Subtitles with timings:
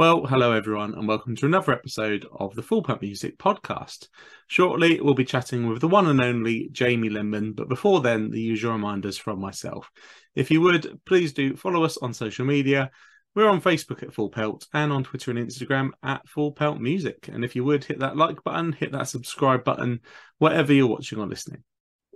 [0.00, 4.08] Well, hello everyone, and welcome to another episode of the Full Pelt Music podcast.
[4.46, 8.40] Shortly, we'll be chatting with the one and only Jamie Lenman, but before then, the
[8.40, 9.90] usual reminders from myself.
[10.34, 12.90] If you would, please do follow us on social media.
[13.34, 17.28] We're on Facebook at Full Pelt and on Twitter and Instagram at Full Pelt Music.
[17.30, 20.00] And if you would, hit that like button, hit that subscribe button,
[20.38, 21.62] whatever you're watching or listening.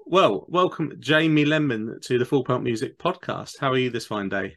[0.07, 3.59] Well, welcome Jamie Lenman to the Full Pelt Music podcast.
[3.61, 4.57] How are you this fine day?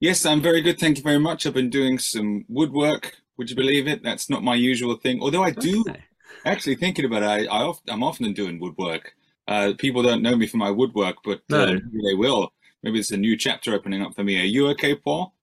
[0.00, 0.78] Yes, I'm very good.
[0.78, 1.46] Thank you very much.
[1.46, 3.16] I've been doing some woodwork.
[3.38, 4.02] Would you believe it?
[4.02, 5.22] That's not my usual thing.
[5.22, 6.04] Although I do, okay.
[6.44, 9.12] actually thinking about it, I, I am often doing woodwork.
[9.48, 11.64] Uh, people don't know me for my woodwork, but no.
[11.64, 12.52] uh, they will.
[12.82, 14.40] Maybe it's a new chapter opening up for me.
[14.40, 15.34] Are you okay, Paul?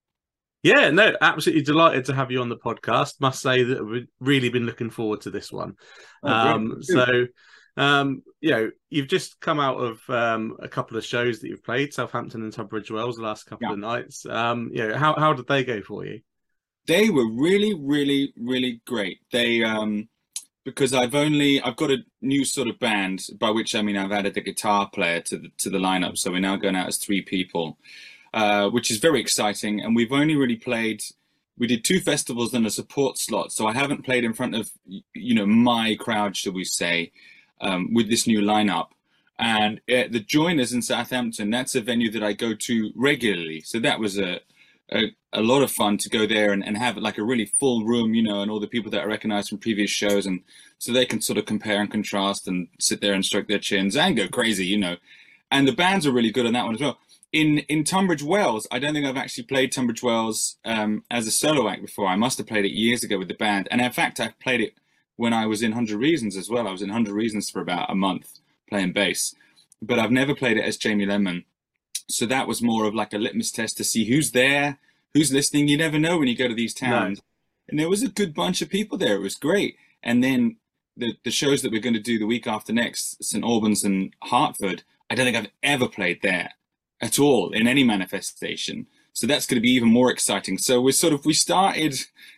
[0.61, 3.19] Yeah, no, absolutely delighted to have you on the podcast.
[3.19, 5.75] Must say that we've really been looking forward to this one.
[6.23, 7.25] Oh, um, so
[7.75, 11.63] um, you know, you've just come out of um, a couple of shows that you've
[11.63, 13.73] played, Southampton and Tunbridge Wells, the last couple yeah.
[13.73, 14.25] of nights.
[14.25, 16.21] Um, you know, how how did they go for you?
[16.85, 19.19] They were really, really, really great.
[19.31, 20.09] They um,
[20.63, 24.11] because I've only I've got a new sort of band, by which I mean I've
[24.11, 26.97] added a guitar player to the to the lineup, so we're now going out as
[26.97, 27.79] three people,
[28.35, 29.81] uh, which is very exciting.
[29.81, 31.01] And we've only really played
[31.57, 34.69] we did two festivals and a support slot, so I haven't played in front of
[35.13, 37.11] you know my crowd, shall we say
[37.61, 38.87] um, with this new lineup.
[39.39, 43.61] And uh, the Joiners in Southampton, that's a venue that I go to regularly.
[43.61, 44.39] So that was a,
[44.91, 47.83] a, a lot of fun to go there and, and have like a really full
[47.83, 50.25] room, you know, and all the people that I recognize from previous shows.
[50.27, 50.41] And
[50.77, 53.97] so they can sort of compare and contrast and sit there and stroke their chins
[53.97, 54.97] and go crazy, you know.
[55.51, 56.99] And the bands are really good on that one as well.
[57.31, 61.31] In in Tunbridge Wells, I don't think I've actually played Tunbridge Wells um, as a
[61.31, 62.07] solo act before.
[62.07, 63.67] I must have played it years ago with the band.
[63.71, 64.75] And in fact, I've played it
[65.15, 66.67] when I was in 100 Reasons as well.
[66.67, 69.35] I was in 100 Reasons for about a month playing bass,
[69.81, 71.45] but I've never played it as Jamie Lenman.
[72.09, 74.79] So that was more of like a litmus test to see who's there,
[75.13, 75.67] who's listening.
[75.67, 77.19] You never know when you go to these towns.
[77.19, 77.23] No.
[77.69, 79.15] And there was a good bunch of people there.
[79.15, 79.77] It was great.
[80.01, 80.57] And then
[80.97, 83.43] the, the shows that we're going to do the week after next, St.
[83.43, 86.51] Albans and Hertford, I don't think I've ever played there
[87.01, 88.87] at all in any manifestation.
[89.13, 90.57] So that's going to be even more exciting.
[90.57, 91.95] So we're sort of we started,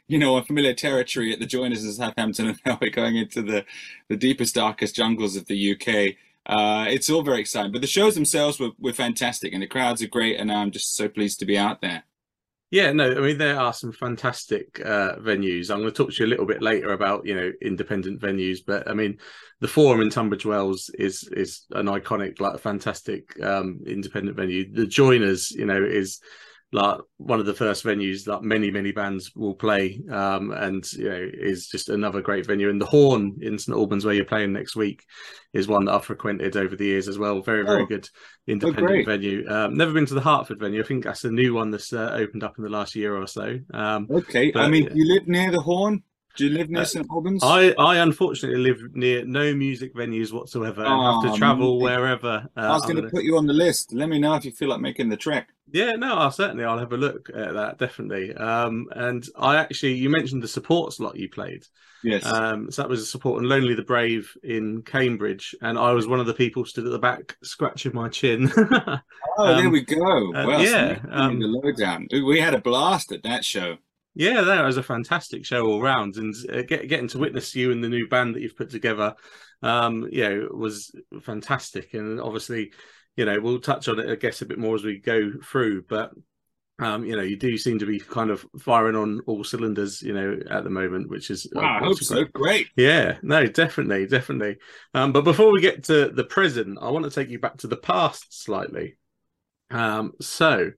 [0.07, 3.41] you know, a familiar territory at the Joiners in Southampton, and now we're going into
[3.41, 3.65] the
[4.09, 6.15] the deepest, darkest jungles of the UK.
[6.45, 7.71] Uh, it's all very exciting.
[7.71, 10.95] But the shows themselves were, were fantastic, and the crowds are great, and I'm just
[10.95, 12.03] so pleased to be out there.
[12.71, 15.71] Yeah, no, I mean there are some fantastic uh, venues.
[15.71, 18.59] I'm going to talk to you a little bit later about you know independent venues,
[18.65, 19.17] but I mean
[19.61, 24.73] the Forum in Tunbridge Wells is is an iconic, like a fantastic um, independent venue.
[24.73, 26.19] The Joiners, you know, is
[26.71, 31.09] like one of the first venues that many many bands will play um, and you
[31.09, 32.69] know is just another great venue.
[32.69, 35.03] And the horn in st albans where you're playing next week
[35.53, 37.41] is one that i've frequented over the years as well.
[37.41, 37.85] Very very oh.
[37.85, 38.09] good
[38.47, 39.49] independent oh, venue.
[39.49, 40.83] Um, never been to the hertford venue.
[40.83, 43.27] I think that's a new one that's uh, opened up in the last year or
[43.27, 43.59] so.
[43.73, 46.03] Um, okay but, i mean you live near the horn
[46.35, 47.43] do you live near uh, St Albans?
[47.43, 51.83] I, I unfortunately live near no music venues whatsoever and oh, have to travel man.
[51.83, 52.47] wherever.
[52.55, 53.93] Uh, I was going to put you on the list.
[53.93, 55.49] Let me know if you feel like making the trek.
[55.71, 58.33] Yeah, no, I'll certainly I'll have a look at that definitely.
[58.35, 61.65] Um, and I actually you mentioned the support slot you played.
[62.03, 62.23] Yes.
[62.23, 66.07] Um, so that was a support and Lonely the Brave in Cambridge, and I was
[66.07, 68.51] one of the people stood at the back scratching my chin.
[68.57, 68.99] oh,
[69.39, 70.33] um, there we go.
[70.33, 72.07] Uh, well, yeah, um, the lowdown.
[72.11, 73.77] We had a blast at that show.
[74.15, 77.71] Yeah, that was a fantastic show all round, and uh, get, getting to witness you
[77.71, 79.13] and the new band that you've put together,
[79.61, 81.93] um, you know, was fantastic.
[81.93, 82.71] And obviously,
[83.17, 85.83] you know, we'll touch on it, I guess, a bit more as we go through.
[85.83, 86.11] But
[86.79, 90.13] um, you know, you do seem to be kind of firing on all cylinders, you
[90.13, 92.25] know, at the moment, which is wow, I hope so.
[92.25, 92.67] Great.
[92.75, 94.57] Yeah, no, definitely, definitely.
[94.93, 97.67] Um, but before we get to the present, I want to take you back to
[97.67, 98.97] the past slightly.
[99.71, 100.71] Um, so,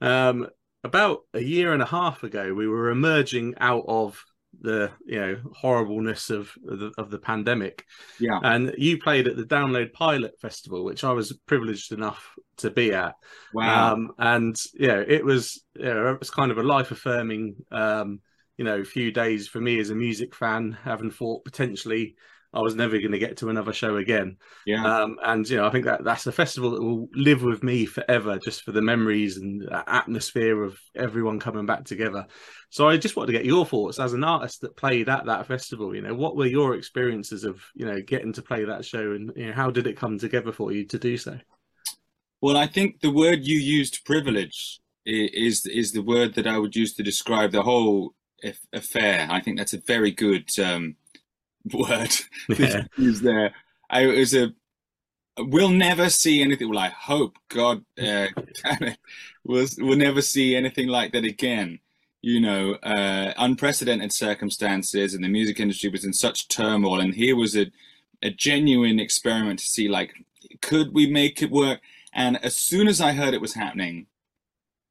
[0.00, 0.48] um,
[0.86, 4.24] about a year and a half ago, we were emerging out of
[4.60, 7.84] the you know horribleness of the, of the pandemic.
[8.18, 8.40] Yeah.
[8.42, 12.92] And you played at the Download Pilot Festival, which I was privileged enough to be
[12.92, 13.14] at.
[13.52, 13.92] Wow.
[13.92, 18.20] Um, and yeah, it was you know, it was kind of a life affirming um,
[18.56, 22.16] you know few days for me as a music fan, having thought potentially
[22.56, 24.38] I was never going to get to another show again.
[24.64, 24.84] Yeah.
[24.84, 27.84] Um, and you know, I think that that's a festival that will live with me
[27.84, 32.26] forever, just for the memories and atmosphere of everyone coming back together.
[32.70, 35.46] So I just wanted to get your thoughts as an artist that played at that
[35.46, 35.94] festival.
[35.94, 39.32] You know, what were your experiences of you know getting to play that show, and
[39.36, 41.38] you know, how did it come together for you to do so?
[42.40, 46.74] Well, I think the word you used, privilege, is is the word that I would
[46.74, 48.14] use to describe the whole
[48.72, 49.26] affair.
[49.30, 50.48] I think that's a very good.
[50.58, 50.96] Um,
[51.72, 52.14] word
[52.58, 52.84] yeah.
[52.98, 53.52] is there.
[53.90, 54.52] I, was a.
[55.38, 56.70] We'll never see anything.
[56.70, 58.28] Well, I hope God, uh,
[58.64, 58.98] damn it,
[59.44, 61.80] we'll, we'll never see anything like that again.
[62.22, 67.00] you know, uh, unprecedented circumstances, and the music industry was in such turmoil.
[67.00, 67.66] And here was a,
[68.22, 70.12] a genuine experiment to see, like,
[70.62, 71.80] could we make it work?
[72.12, 74.06] And as soon as I heard it was happening,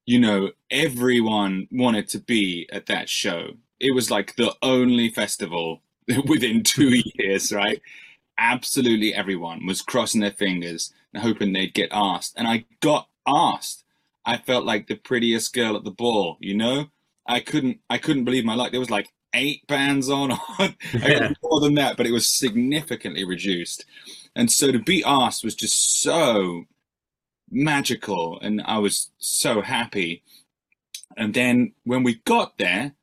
[0.06, 3.54] you know, everyone wanted to be at that show.
[3.80, 5.82] It was like the only festival
[6.28, 7.82] within two years, right?
[8.38, 12.34] Absolutely everyone was crossing their fingers and hoping they'd get asked.
[12.38, 13.84] And I got asked.
[14.26, 16.90] I felt like the prettiest girl at the ball, you know?
[17.28, 18.72] I couldn't I couldn't believe my luck.
[18.72, 20.32] There was like eight bands on,
[20.94, 21.34] yeah.
[21.44, 23.86] more than that, but it was significantly reduced.
[24.36, 26.66] And so to be asked was just so
[27.50, 30.24] magical, and I was so happy.
[31.18, 32.94] And then when we got there,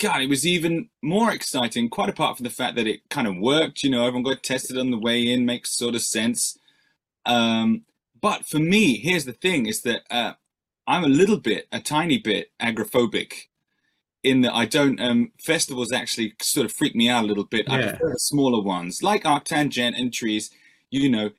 [0.00, 1.90] God, it was even more exciting.
[1.90, 4.78] Quite apart from the fact that it kind of worked, you know, everyone got tested
[4.78, 6.58] on the way in, makes sort of sense.
[7.26, 7.82] Um,
[8.20, 10.32] but for me, here's the thing: is that uh,
[10.86, 13.48] I'm a little bit, a tiny bit agrophobic
[14.22, 17.66] in that I don't um festivals actually sort of freak me out a little bit.
[17.68, 17.74] Yeah.
[17.74, 20.50] I prefer the smaller ones like Arctangent and Trees.
[20.90, 21.30] You know,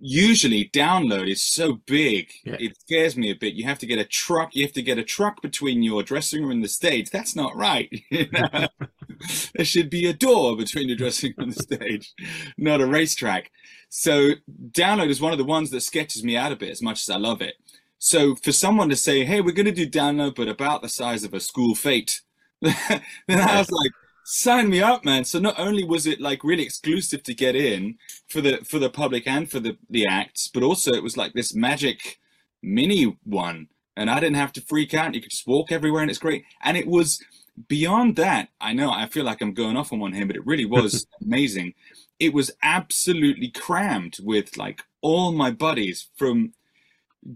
[0.00, 2.56] usually download is so big yeah.
[2.58, 3.54] it scares me a bit.
[3.54, 4.54] You have to get a truck.
[4.54, 7.10] You have to get a truck between your dressing room and the stage.
[7.10, 7.90] That's not right.
[9.54, 12.14] there should be a door between the dressing room and the stage,
[12.56, 13.50] not a racetrack.
[13.88, 14.32] So
[14.70, 17.10] download is one of the ones that sketches me out a bit as much as
[17.10, 17.54] I love it.
[17.98, 21.24] So for someone to say, "Hey, we're going to do download, but about the size
[21.24, 22.20] of a school fete,"
[22.60, 23.90] then I was like,
[24.24, 27.98] "Sign me up, man!" So not only was it like really exclusive to get in
[28.28, 31.32] for the for the public and for the the acts, but also it was like
[31.34, 32.18] this magic
[32.62, 35.14] mini one, and I didn't have to freak out.
[35.14, 36.44] You could just walk everywhere, and it's great.
[36.62, 37.22] And it was
[37.68, 38.48] beyond that.
[38.60, 41.06] I know I feel like I'm going off on one here, but it really was
[41.22, 41.74] amazing.
[42.18, 46.54] It was absolutely crammed with like all my buddies from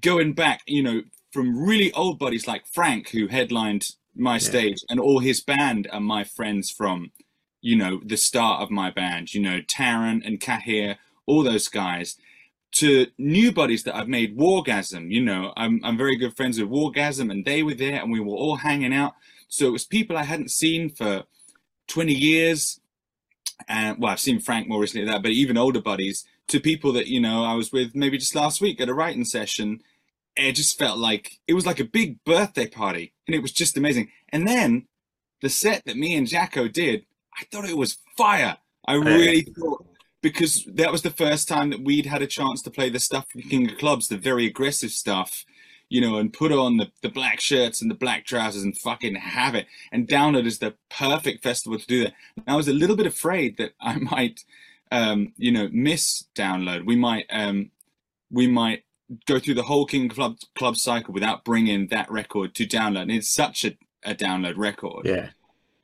[0.00, 1.02] going back, you know,
[1.32, 4.38] from really old buddies like Frank, who headlined my yeah.
[4.38, 7.12] stage, and all his band are my friends from,
[7.60, 12.16] you know, the start of my band, you know, Taran and Kahir, all those guys,
[12.72, 16.70] to new buddies that I've made, Wargasm, you know, I'm, I'm very good friends with
[16.70, 19.14] Wargasm, and they were there, and we were all hanging out.
[19.48, 21.24] So it was people I hadn't seen for
[21.88, 22.80] 20 years.
[23.66, 26.92] And well, I've seen Frank more recently than that, but even older buddies to people
[26.92, 29.80] that you know I was with maybe just last week at a writing session.
[30.38, 33.76] It just felt like it was like a big birthday party, and it was just
[33.76, 34.10] amazing.
[34.30, 34.86] And then
[35.42, 37.06] the set that me and Jacko did,
[37.38, 38.56] I thought it was fire.
[38.86, 39.84] I really thought
[40.22, 43.26] because that was the first time that we'd had a chance to play the stuff
[43.30, 45.44] from King of Clubs, the very aggressive stuff,
[45.88, 49.14] you know, and put on the, the black shirts and the black trousers and fucking
[49.14, 49.66] have it.
[49.92, 52.14] And Download is the perfect festival to do that.
[52.36, 54.44] And I was a little bit afraid that I might
[54.90, 56.86] um, you know, miss download.
[56.86, 57.70] We might um,
[58.30, 58.84] we might
[59.26, 63.02] go through the whole King Club Club cycle without bringing that record to download.
[63.02, 65.06] And it's such a, a download record.
[65.06, 65.30] Yeah.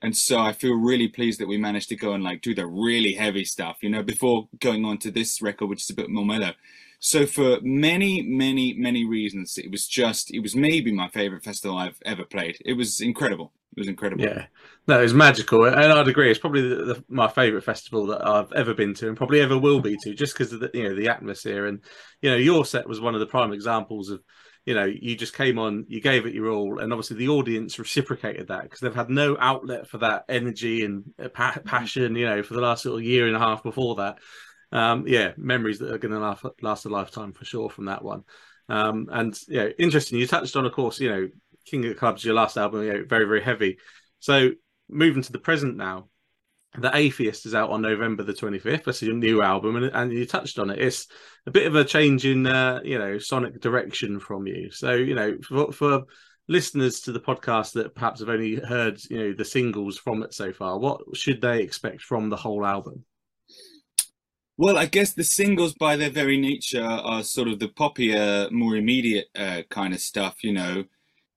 [0.02, 2.66] And so I feel really pleased that we managed to go and like do the
[2.66, 6.10] really heavy stuff, you know, before going on to this record, which is a bit
[6.10, 6.52] more mellow.
[6.98, 11.78] So for many, many, many reasons, it was just, it was maybe my favorite festival
[11.78, 12.58] I've ever played.
[12.64, 13.52] It was incredible.
[13.76, 14.24] It was incredible.
[14.24, 14.46] Yeah,
[14.86, 16.30] no, it was magical, and I'd agree.
[16.30, 19.58] It's probably the, the, my favourite festival that I've ever been to, and probably ever
[19.58, 21.66] will be to, just because of the you know the atmosphere.
[21.66, 21.80] And
[22.22, 24.22] you know, your set was one of the prime examples of
[24.64, 27.76] you know you just came on, you gave it your all, and obviously the audience
[27.78, 32.14] reciprocated that because they've had no outlet for that energy and uh, pa- passion.
[32.14, 34.18] You know, for the last of year and a half before that.
[34.70, 38.24] Um, yeah, memories that are going to last a lifetime for sure from that one.
[38.68, 40.18] Um, and yeah, interesting.
[40.18, 41.28] You touched on, of course, you know,
[41.64, 43.78] King of Clubs, your last album, very very heavy.
[44.20, 44.50] So
[44.88, 46.08] moving to the present now,
[46.78, 48.84] the Atheist is out on November the 25th.
[48.84, 50.80] That's your new album, and, and you touched on it.
[50.80, 51.06] It's
[51.46, 54.70] a bit of a change in, uh, you know, sonic direction from you.
[54.70, 56.02] So, you know, for, for
[56.48, 60.34] listeners to the podcast that perhaps have only heard, you know, the singles from it
[60.34, 63.04] so far, what should they expect from the whole album?
[64.56, 68.76] Well, I guess the singles, by their very nature, are sort of the poppier, more
[68.76, 70.44] immediate uh, kind of stuff.
[70.44, 70.84] You know,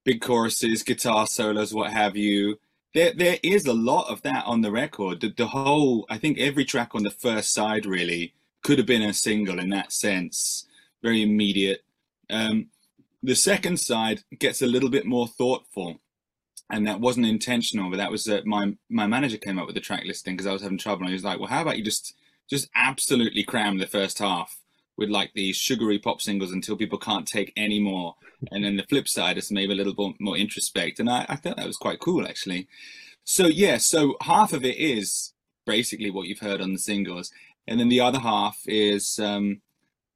[0.08, 2.58] big choruses, guitar solos, what have you.
[2.94, 5.20] There, there is a lot of that on the record.
[5.20, 8.34] The, the whole, I think every track on the first side really
[8.64, 10.66] could have been a single in that sense.
[11.04, 11.84] Very immediate.
[12.30, 12.68] Um,
[13.22, 16.00] the second side gets a little bit more thoughtful,
[16.70, 17.90] and that wasn't intentional.
[17.90, 20.54] But that was uh, my my manager came up with the track listing because I
[20.54, 21.02] was having trouble.
[21.02, 22.14] And he was like, "Well, how about you just
[22.50, 24.58] just absolutely cram the first half
[24.98, 28.16] with like these sugary pop singles until people can't take any more.
[28.52, 31.00] And then the flip side is maybe a little bit more introspect.
[31.00, 32.68] And I, I thought that was quite cool actually.
[33.24, 35.34] So yeah, so half of it is
[35.66, 37.32] basically what you've heard on the singles.
[37.68, 39.62] And then the other half is um,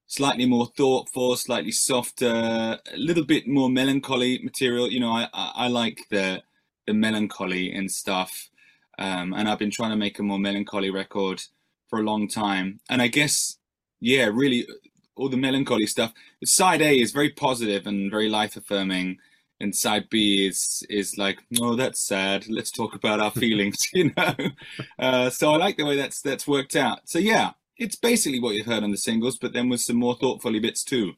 [0.07, 4.89] slightly more thoughtful, slightly softer, a little bit more melancholy material.
[4.89, 6.43] You know, I, I, I like the
[6.87, 8.49] the melancholy and stuff.
[8.97, 11.41] Um, and I've been trying to make a more melancholy record
[11.89, 12.79] for a long time.
[12.89, 13.57] And I guess,
[14.01, 14.67] yeah, really,
[15.15, 16.13] all the melancholy stuff.
[16.43, 19.17] Side A is very positive and very life affirming,
[19.61, 22.49] and side B is is like, oh, that's sad.
[22.49, 24.35] Let's talk about our feelings, you know.
[24.99, 27.07] Uh, so I like the way that's that's worked out.
[27.07, 30.15] So yeah, it's basically what you've heard on the singles, but then with some more
[30.15, 31.13] thoughtfully bits too.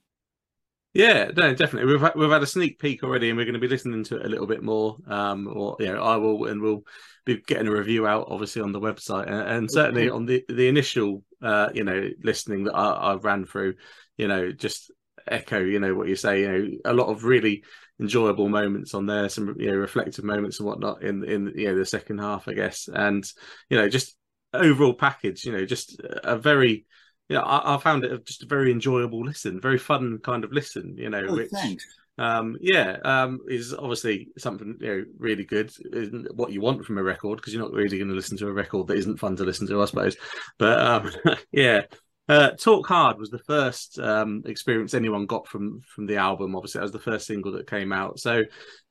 [0.93, 1.91] Yeah, no, definitely.
[1.91, 4.17] We've had, we've had a sneak peek already, and we're going to be listening to
[4.17, 4.97] it a little bit more.
[5.07, 6.83] Um, or you know, I will, and we'll
[7.25, 10.67] be getting a review out, obviously, on the website, and, and certainly on the the
[10.67, 13.75] initial, uh, you know, listening that I, I ran through,
[14.17, 14.91] you know, just
[15.27, 16.41] echo, you know, what you say.
[16.41, 17.63] You know, a lot of really
[17.99, 21.77] enjoyable moments on there, some you know reflective moments and whatnot in in you know
[21.77, 23.25] the second half, I guess, and
[23.69, 24.15] you know, just
[24.53, 26.85] overall package, you know, just a very
[27.29, 30.95] yeah, I, I, found it just a very enjoyable listen, very fun kind of listen.
[30.97, 31.85] You know, oh, which thanks.
[32.17, 35.71] Um, yeah, um, is obviously something you know really good.
[35.91, 38.47] Isn't what you want from a record because you're not really going to listen to
[38.47, 40.15] a record that isn't fun to listen to, I suppose.
[40.59, 41.11] But um,
[41.51, 41.83] yeah,
[42.29, 46.55] uh, Talk Hard was the first um, experience anyone got from from the album.
[46.55, 48.19] Obviously, that was the first single that came out.
[48.19, 48.43] So,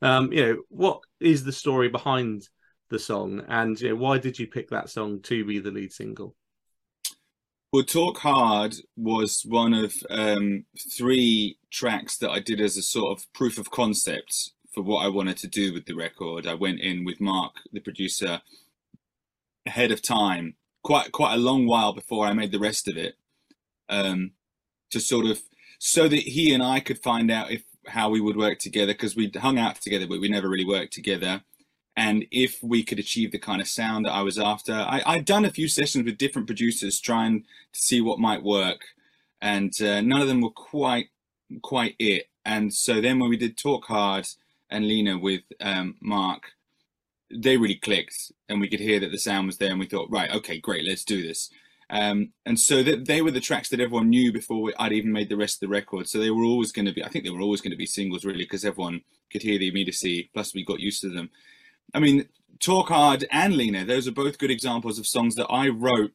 [0.02, 2.49] um, you know, what is the story behind
[2.91, 5.93] the song, and you know, why did you pick that song to be the lead
[5.93, 6.35] single?
[7.73, 13.19] Well, Talk Hard was one of um, three tracks that I did as a sort
[13.19, 16.47] of proof of concept for what I wanted to do with the record.
[16.47, 18.43] I went in with Mark, the producer,
[19.64, 23.14] ahead of time, quite quite a long while before I made the rest of it,
[23.88, 24.33] um,
[24.91, 25.41] to sort of
[25.79, 29.17] so that he and I could find out if how we would work together because
[29.17, 31.43] we hung out together, but we never really worked together
[31.97, 34.73] and if we could achieve the kind of sound that I was after.
[34.73, 38.81] I, I'd done a few sessions with different producers trying to see what might work,
[39.41, 41.09] and uh, none of them were quite
[41.63, 42.29] quite it.
[42.45, 44.27] And so then when we did Talk Hard
[44.71, 46.53] and Lena with um, Mark,
[47.31, 50.11] they really clicked, and we could hear that the sound was there, and we thought,
[50.11, 51.51] right, okay, great, let's do this.
[51.91, 55.29] Um, and so that they were the tracks that everyone knew before I'd even made
[55.29, 56.09] the rest of the record.
[56.09, 57.85] So they were always going to be, I think they were always going to be
[57.85, 60.31] singles, really, because everyone could hear the immediacy.
[60.33, 61.29] Plus, we got used to them.
[61.95, 62.27] I mean,
[62.61, 66.13] Talk Hard and Lena, those are both good examples of songs that I wrote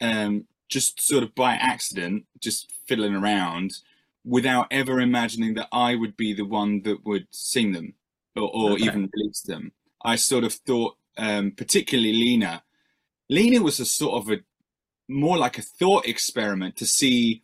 [0.00, 3.72] um, just sort of by accident, just fiddling around
[4.24, 7.94] without ever imagining that I would be the one that would sing them
[8.36, 8.84] or, or okay.
[8.84, 9.72] even release them.
[10.04, 12.62] I sort of thought, um, particularly Lena,
[13.28, 14.40] Lena was a sort of a
[15.08, 17.42] more like a thought experiment to see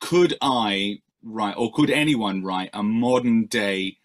[0.00, 3.98] could I write or could anyone write a modern day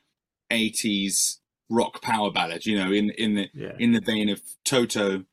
[0.49, 1.37] 80s
[1.71, 3.73] rock power ballad, you know, in in the yeah.
[3.79, 5.23] in the vein of Toto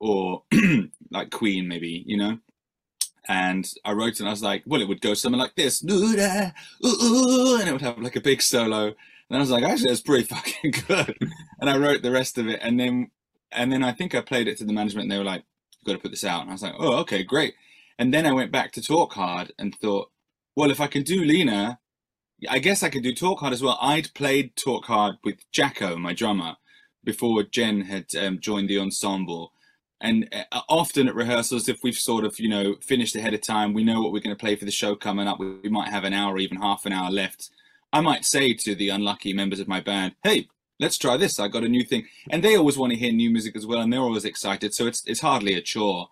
[0.00, 0.44] or
[1.10, 2.38] like Queen, maybe, you know.
[3.28, 5.82] And I wrote it and I was like, well, it would go something like this,
[7.58, 8.86] and it would have like a big solo.
[8.86, 11.14] And I was like, actually, that's pretty fucking good.
[11.60, 13.10] and I wrote the rest of it, and then
[13.52, 15.44] and then I think I played it to the management, and they were like,
[15.78, 16.42] "You've got to put this out.
[16.42, 17.54] And I was like, oh, okay, great.
[17.98, 20.10] And then I went back to Talk Hard and thought,
[20.54, 21.80] well, if I can do Lena,
[22.48, 23.78] I guess I could do Talk Hard as well.
[23.80, 26.56] I'd played Talk Hard with Jacko, my drummer,
[27.02, 29.52] before Jen had um, joined the ensemble.
[30.00, 33.74] And uh, often at rehearsals, if we've sort of, you know, finished ahead of time,
[33.74, 35.40] we know what we're going to play for the show coming up.
[35.40, 37.50] We, we might have an hour, even half an hour left.
[37.92, 41.40] I might say to the unlucky members of my band, hey, let's try this.
[41.40, 42.06] I got a new thing.
[42.30, 43.80] And they always want to hear new music as well.
[43.80, 44.74] And they're always excited.
[44.74, 46.10] So it's, it's hardly a chore.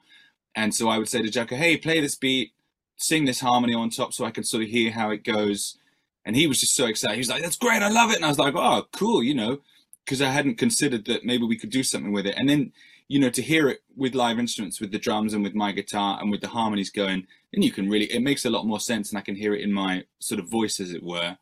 [0.57, 2.53] And so I would say to Jacko, hey, play this beat,
[2.97, 5.79] sing this harmony on top so I can sort of hear how it goes
[6.27, 7.15] and he was just so excited.
[7.15, 9.35] He was like, "That's great, I love it." And I was like, "Oh, cool," you
[9.35, 9.61] know,
[10.05, 12.35] because I hadn't considered that maybe we could do something with it.
[12.37, 12.73] And then,
[13.09, 16.19] you know, to hear it with live instruments, with the drums and with my guitar
[16.21, 19.11] and with the harmonies going, then you can really it makes a lot more sense,
[19.11, 21.39] and I can hear it in my sort of voice, as it were.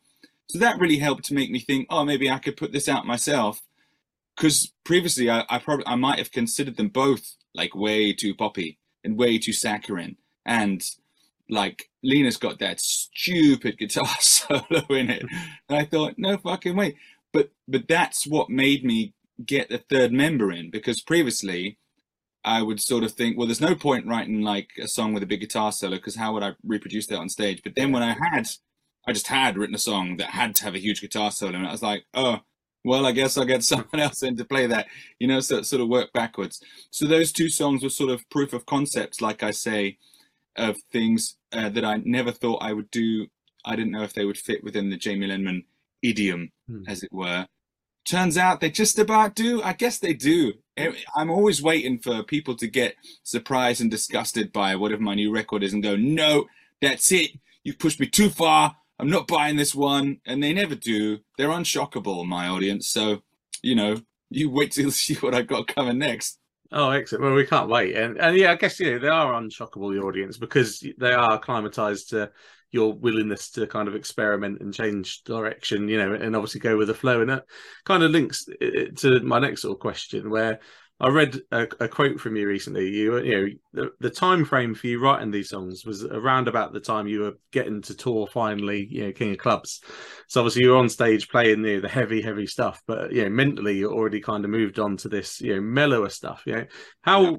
[0.51, 3.07] So that really helped to make me think, oh, maybe I could put this out
[3.07, 3.63] myself.
[4.37, 8.79] Because previously, I, I probably I might have considered them both like way too poppy
[9.03, 10.83] and way too saccharine, and
[11.49, 15.23] like Lena's got that stupid guitar solo in it.
[15.69, 16.97] And I thought, no fucking way.
[17.33, 21.79] But but that's what made me get the third member in because previously
[22.45, 25.27] I would sort of think, well, there's no point writing like a song with a
[25.27, 27.63] big guitar solo because how would I reproduce that on stage?
[27.65, 28.47] But then when I had,
[29.09, 31.67] I just had written a song that had to have a huge guitar solo, and
[31.67, 32.41] I was like, oh,
[32.85, 35.81] well, I guess I'll get someone else in to play that, you know, so sort
[35.81, 36.63] of work backwards.
[36.91, 39.97] So those two songs were sort of proof of concepts, like I say,
[40.57, 43.27] of things uh, that I never thought I would do.
[43.65, 45.65] I didn't know if they would fit within the Jamie Lenman
[46.03, 46.83] idiom, hmm.
[46.87, 47.47] as it were.
[48.05, 49.63] Turns out they just about do.
[49.63, 50.53] I guess they do.
[51.17, 55.63] I'm always waiting for people to get surprised and disgusted by whatever my new record
[55.63, 56.47] is and go, no,
[56.83, 57.31] that's it.
[57.63, 58.77] You've pushed me too far.
[58.99, 60.21] I'm not buying this one.
[60.27, 61.21] And they never do.
[61.39, 62.89] They're unshockable, my audience.
[62.89, 63.23] So,
[63.63, 66.39] you know, you wait till you see what I've got coming next.
[66.77, 67.23] Oh, excellent!
[67.23, 70.03] Well, we can't wait, and and yeah, I guess you know they are unshockable the
[70.03, 72.33] audience because they are acclimatized to
[72.73, 76.89] your willingness to kind of experiment and change direction, you know, and obviously go with
[76.89, 77.21] the flow.
[77.21, 77.45] And that
[77.85, 80.59] kind of links uh, to my next sort of question, where
[81.01, 82.89] I read a, a quote from you recently.
[82.89, 86.73] You, you know, the, the, time frame for you writing these songs was around about
[86.73, 89.81] the time you were getting to tour finally, you know, King of Clubs.
[90.29, 93.77] So obviously you're on stage playing the the heavy, heavy stuff, but you know, mentally
[93.77, 96.43] you're already kind of moved on to this, you know, mellower stuff.
[96.47, 96.67] You know,
[97.03, 97.37] how yeah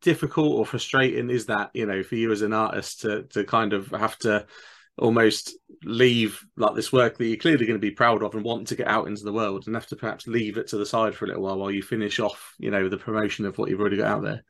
[0.00, 3.72] difficult or frustrating is that you know for you as an artist to to kind
[3.72, 4.46] of have to
[4.98, 8.68] almost leave like this work that you're clearly going to be proud of and want
[8.68, 11.14] to get out into the world and have to perhaps leave it to the side
[11.14, 13.80] for a little while while you finish off you know the promotion of what you've
[13.80, 14.44] already got out there.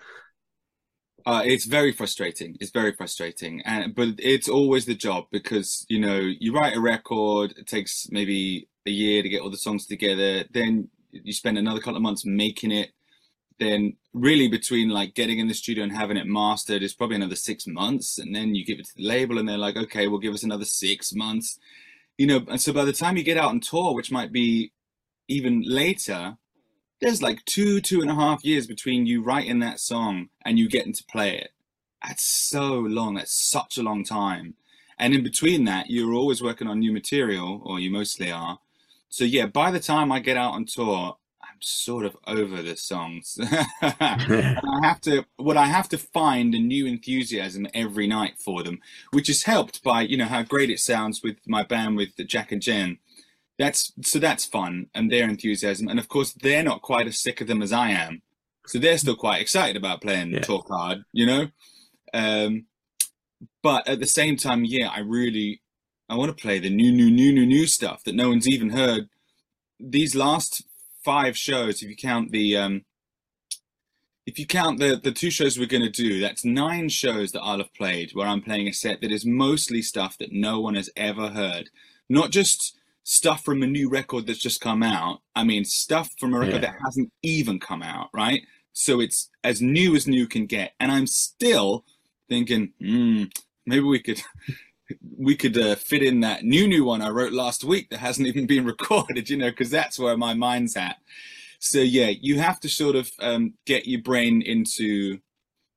[1.25, 2.57] Uh, it's very frustrating.
[2.59, 3.63] It's very frustrating.
[3.65, 8.09] And but it's always the job because you know you write a record it takes
[8.11, 12.03] maybe a year to get all the songs together then you spend another couple of
[12.03, 12.91] months making it
[13.61, 17.37] then really between like getting in the studio and having it mastered is probably another
[17.37, 20.19] six months and then you give it to the label and they're like okay we'll
[20.19, 21.59] give us another six months.
[22.19, 24.73] You know and so by the time you get out on tour which might be
[25.29, 26.37] even later
[27.01, 30.69] there's like two two and a half years between you writing that song and you
[30.69, 31.51] getting to play it.
[32.05, 33.15] That's so long.
[33.15, 34.55] That's such a long time.
[34.99, 38.59] And in between that you're always working on new material or you mostly are.
[39.09, 41.17] So yeah by the time i get out on tour
[41.65, 43.39] sort of over the songs.
[43.83, 48.81] I have to what I have to find a new enthusiasm every night for them,
[49.13, 52.53] which is helped by you know how great it sounds with my band with Jack
[52.53, 52.99] and Jen.
[53.59, 57.41] That's so that's fun and their enthusiasm, and of course they're not quite as sick
[57.41, 58.23] of them as I am,
[58.67, 60.41] so they're still quite excited about playing yeah.
[60.41, 61.49] Talk Hard, you know.
[62.15, 62.67] Um,
[63.63, 65.63] but at the same time, yeah, I really
[66.09, 68.71] I want to play the new, new, new, new, new stuff that no one's even
[68.71, 69.09] heard.
[69.81, 70.63] These last
[71.05, 72.85] five shows if you count the um,
[74.27, 77.41] if you count the the two shows we're going to do that's nine shows that
[77.43, 80.75] i'll have played where i'm playing a set that is mostly stuff that no one
[80.75, 81.71] has ever heard
[82.09, 86.35] not just stuff from a new record that's just come out i mean stuff from
[86.35, 86.71] a record yeah.
[86.71, 90.93] that hasn't even come out right so it's as new as new can get and
[90.93, 91.85] i'm still
[92.29, 93.25] thinking hmm,
[93.67, 94.23] maybe we could
[95.17, 98.27] we could uh, fit in that new new one I wrote last week that hasn't
[98.29, 100.97] even been recorded, you know, because that's where my mind's at.
[101.59, 105.21] So yeah, you have to sort of um, get your brain into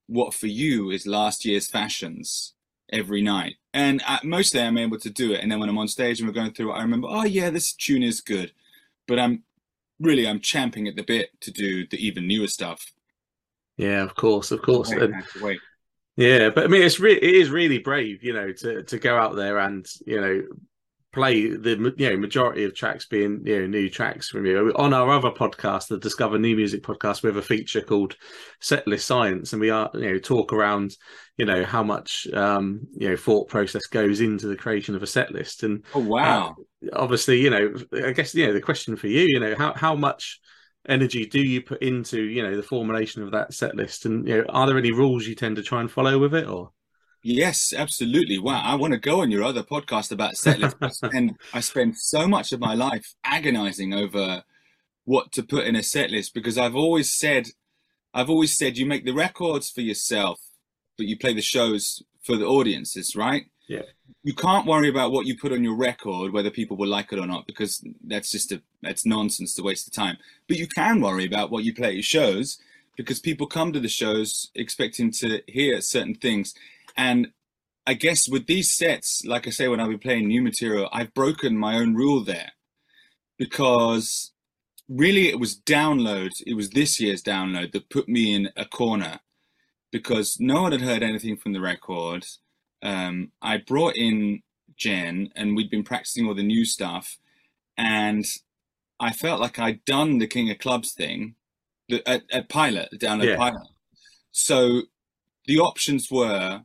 [0.08, 2.54] what for you is last year's fashions
[2.92, 3.56] every night.
[3.74, 5.42] And uh, mostly I'm able to do it.
[5.42, 7.50] And then when I'm on stage and we're going through it, I remember, oh yeah,
[7.50, 8.52] this tune is good.
[9.08, 9.44] But I'm
[10.00, 12.92] really I'm champing at the bit to do the even newer stuff.
[13.78, 14.90] Yeah, of course, of course.
[14.90, 15.60] Wait, and, wait.
[16.18, 19.18] Yeah, but I mean, it's re- it is really brave, you know, to to go
[19.18, 20.44] out there and you know
[21.16, 24.72] play the you know majority of tracks being you know new tracks from you.
[24.76, 28.18] On our other podcast, the Discover New Music podcast, we have a feature called
[28.62, 30.96] Setlist Science, and we are you know talk around
[31.38, 35.08] you know how much um you know thought process goes into the creation of a
[35.08, 35.64] set list.
[35.64, 39.22] And oh wow, uh, obviously you know I guess you know the question for you,
[39.22, 40.40] you know how how much
[40.88, 44.06] energy do you put into you know the formulation of that set list?
[44.06, 46.48] And you know are there any rules you tend to try and follow with it
[46.48, 46.72] or?
[47.24, 48.38] Yes absolutely.
[48.38, 50.78] Wow i want to go on your other podcast about set list.
[50.92, 54.44] Spend, I spend so much of my life agonizing over
[55.06, 57.48] what to put in a set list because i've always said
[58.14, 60.40] i've always said you make the records for yourself
[60.98, 63.82] but you play the shows for the audiences right yeah.
[64.24, 67.20] You can't worry about what you put on your record whether people will like it
[67.20, 70.18] or not because that's just a that's nonsense to waste of time.
[70.48, 72.58] But you can worry about what you play at your shows
[72.96, 76.54] because people come to the shows expecting to hear certain things.
[76.98, 77.30] And
[77.88, 81.14] i guess with these sets like i say when i'll be playing new material i've
[81.14, 82.52] broken my own rule there.
[83.38, 84.32] Because
[84.88, 89.20] really it was download it was this year's download that put me in a corner.
[89.92, 92.26] Because no one had heard anything from the record
[92.86, 94.44] um, I brought in
[94.78, 97.18] Jen and we'd been practicing all the new stuff.
[97.78, 98.24] And
[99.00, 101.36] I felt like I'd done the King of Clubs thing
[102.06, 103.38] at, at Pilot, the download yeah.
[103.38, 103.68] Pilot.
[104.32, 104.84] So
[105.46, 106.62] the options were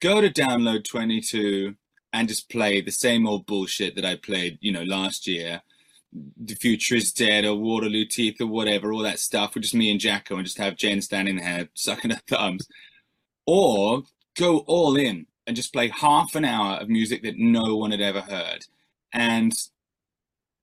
[0.00, 1.76] go to download 22
[2.12, 5.60] and just play the same old bullshit that I played, you know, last year.
[6.12, 9.90] The future is dead or Waterloo teeth or whatever, all that stuff with just me
[9.90, 12.66] and Jacko and just have Jen standing there sucking her thumbs.
[13.46, 14.04] Or
[14.36, 18.00] go all in and just play half an hour of music that no one had
[18.00, 18.66] ever heard.
[19.12, 19.52] And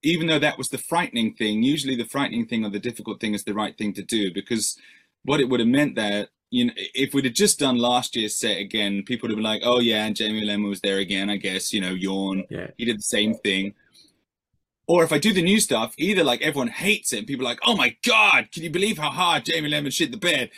[0.03, 3.33] even though that was the frightening thing, usually the frightening thing or the difficult thing
[3.33, 4.77] is the right thing to do because
[5.23, 8.39] what it would have meant that you know, if we'd have just done last year's
[8.39, 11.29] set again, people would have been like, "Oh yeah, and Jamie Lenman was there again."
[11.29, 12.45] I guess you know, yawn.
[12.49, 12.67] Yeah.
[12.77, 13.73] He did the same thing.
[14.88, 17.50] Or if I do the new stuff, either like everyone hates it and people are
[17.50, 20.50] like, oh my God, can you believe how hard Jamie Lenman shit the bed?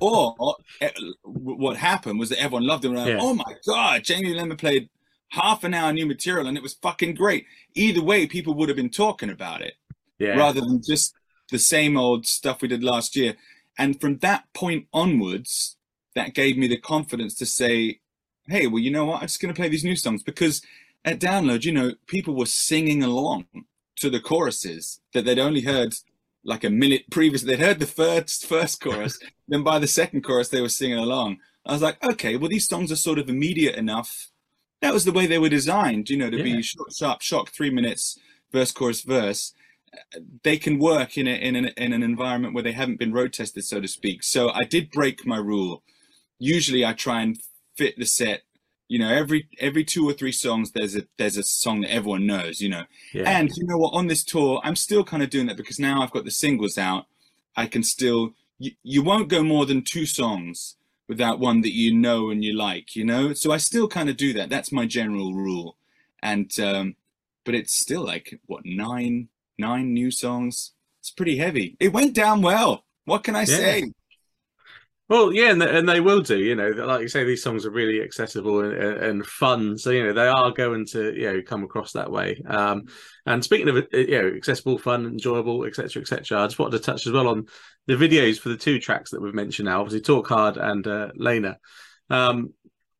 [0.00, 0.90] or, or, eh,
[1.22, 2.88] what happened was that everyone loved it.
[2.88, 3.18] And like, yeah.
[3.20, 4.88] oh my God, Jamie Lenman played
[5.28, 7.44] half an hour new material and it was fucking great.
[7.74, 9.74] Either way, people would have been talking about it
[10.18, 10.36] yeah.
[10.36, 11.14] rather than just
[11.50, 13.36] the same old stuff we did last year.
[13.78, 15.76] And from that point onwards,
[16.14, 18.00] that gave me the confidence to say,
[18.48, 19.20] hey, well, you know what?
[19.20, 20.62] I'm just going to play these new songs because
[21.06, 23.46] at download, you know, people were singing along
[23.96, 25.94] to the choruses that they'd only heard
[26.44, 27.42] like a minute previous.
[27.42, 31.38] They'd heard the first first chorus, then by the second chorus they were singing along.
[31.64, 34.30] I was like, okay, well these songs are sort of immediate enough.
[34.82, 36.42] That was the way they were designed, you know, to yeah.
[36.42, 38.18] be short, sharp, shock, three minutes,
[38.52, 39.54] verse, chorus, verse.
[40.42, 43.32] They can work in a, in an in an environment where they haven't been road
[43.32, 44.22] tested, so to speak.
[44.24, 45.82] So I did break my rule.
[46.38, 47.40] Usually, I try and
[47.76, 48.42] fit the set
[48.88, 52.26] you know every every two or three songs there's a there's a song that everyone
[52.26, 52.84] knows you know.
[53.12, 53.38] Yeah.
[53.38, 53.94] and you know what?
[53.94, 56.78] On this tour i'm still kind of doing that because now i've got the singles
[56.78, 57.06] out.
[57.56, 60.76] I can still you, you won't go more than two songs
[61.08, 63.32] without one that you know and you like you know?
[63.32, 64.50] So i still kind of do that.
[64.50, 65.76] That's my general rule.
[66.22, 66.96] And um
[67.44, 70.72] but it's still like what nine nine new songs?
[71.00, 71.76] It's pretty heavy.
[71.80, 72.84] It went down well.
[73.04, 73.56] What can i yeah.
[73.56, 73.92] say
[75.08, 76.38] well, yeah, and, and they will do.
[76.38, 79.78] You know, like you say, these songs are really accessible and, and fun.
[79.78, 82.42] So you know, they are going to you know come across that way.
[82.46, 82.86] Um,
[83.24, 87.06] and speaking of you know accessible, fun, enjoyable, etc., etc., I just wanted to touch
[87.06, 87.46] as well on
[87.86, 89.80] the videos for the two tracks that we've mentioned now.
[89.80, 91.58] Obviously, Talk Hard and uh, Lena.
[92.10, 92.52] Um,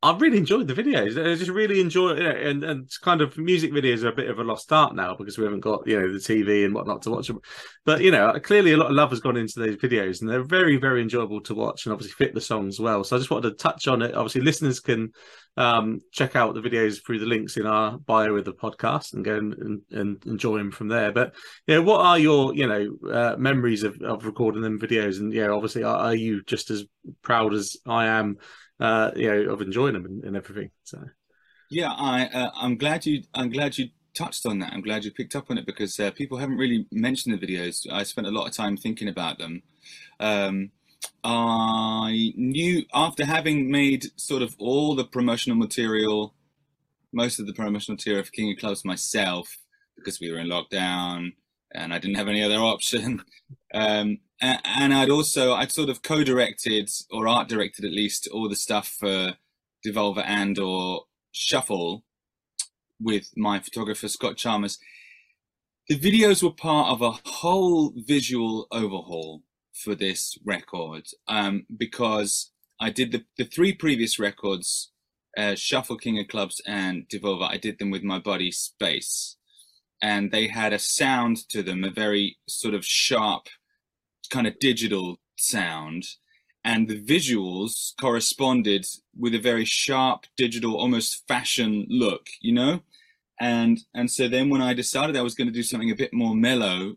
[0.07, 1.21] I've really enjoyed the videos.
[1.21, 4.31] I just really enjoy you know, and and kind of music videos are a bit
[4.31, 7.03] of a lost art now because we haven't got you know the TV and whatnot
[7.03, 7.41] to watch them.
[7.85, 10.45] But you know, clearly a lot of love has gone into those videos, and they're
[10.45, 13.03] very very enjoyable to watch, and obviously fit the songs well.
[13.03, 14.15] So I just wanted to touch on it.
[14.15, 15.11] Obviously, listeners can
[15.57, 19.25] um, check out the videos through the links in our bio of the podcast and
[19.25, 21.13] go and, and, enjoy them from there.
[21.13, 21.35] But
[21.67, 25.19] you know, what are your you know uh, memories of, of recording them videos?
[25.19, 26.85] And yeah, obviously, are, are you just as
[27.23, 28.37] proud as I am?
[28.81, 30.71] Uh, you know, of enjoying them and, and everything.
[30.85, 31.03] So,
[31.71, 34.73] yeah, I uh, I'm glad you I'm glad you touched on that.
[34.73, 37.87] I'm glad you picked up on it because uh, people haven't really mentioned the videos.
[37.91, 39.63] I spent a lot of time thinking about them.
[40.19, 40.71] Um,
[41.23, 46.35] I knew after having made sort of all the promotional material,
[47.13, 49.59] most of the promotional material for King of Clubs myself,
[49.97, 51.33] because we were in lockdown
[51.75, 53.23] and I didn't have any other option.
[53.75, 58.57] Um, and I'd also I'd sort of co-directed or art directed at least all the
[58.57, 59.35] stuff for
[59.87, 62.05] Devolver and or Shuffle
[63.01, 64.79] with my photographer Scott Chalmers.
[65.89, 72.91] The videos were part of a whole visual overhaul for this record um, because I
[72.91, 74.91] did the, the three previous records,
[75.37, 77.49] uh, Shuffle King of Clubs and Devolver.
[77.49, 79.37] I did them with my buddy Space,
[80.03, 83.49] and they had a sound to them, a very sort of sharp
[84.31, 86.07] kind of digital sound
[86.65, 88.85] and the visuals corresponded
[89.17, 92.81] with a very sharp digital almost fashion look you know?
[93.41, 96.13] And and so then when i decided i was going to do something a bit
[96.13, 96.97] more mellow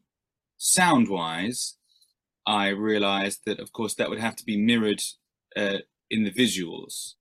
[0.57, 1.75] sound wise
[2.45, 5.01] i realized that of course that would have to be mirrored
[5.55, 7.13] uh, in the visuals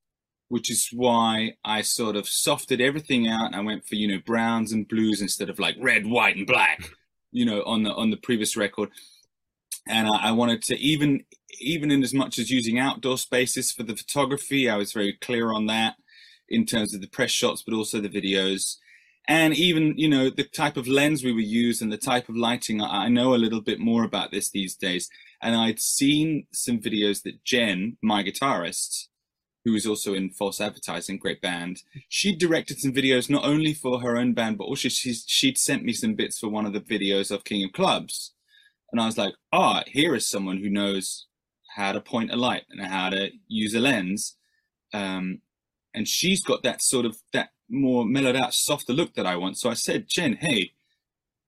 [0.49, 4.21] which is why i sort of softened everything out and i went for you know
[4.25, 6.91] browns and blues instead of like red white and black
[7.33, 8.91] you know on the on the previous record
[9.89, 11.25] and I, I, wanted to even
[11.61, 15.53] even in as much as using outdoor spaces for the photography i was very clear
[15.53, 15.97] on that
[16.49, 18.77] in terms of the press shots but also the videos.
[19.29, 22.37] And even you know the type of lens we would use and the type of
[22.37, 25.09] lighting I, know a little bit more about this these days.
[25.43, 29.09] And i'd seen some videos that jen my guitarist
[29.65, 34.01] who is also in false advertising great band she directed some videos not only for
[34.01, 36.81] her own band but also she's, she'd sent me some bits for one of the
[36.81, 38.33] videos of king of clubs
[38.91, 41.27] and I was like, ah, oh, here is someone who knows
[41.77, 44.37] how to point a light and how to use a lens.
[44.93, 45.43] Um,
[45.95, 49.59] and she's got that sort of that more mellowed out, softer look that I want.
[49.59, 50.73] So I said, Jen, hey,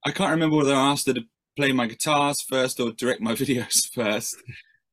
[0.04, 1.24] I can't remember whether I asked her to
[1.56, 4.36] play my guitars first or direct my videos first,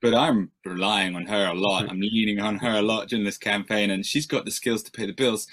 [0.02, 1.88] but I'm relying on her a lot.
[1.90, 4.92] I'm leaning on her a lot during this campaign, and she's got the skills to
[4.92, 5.48] pay the bills.